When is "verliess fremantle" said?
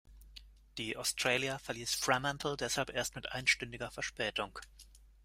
1.59-2.57